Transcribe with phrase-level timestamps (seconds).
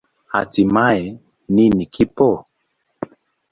[0.33, 1.05] Hatimaye,
[1.53, 2.29] nini kipo?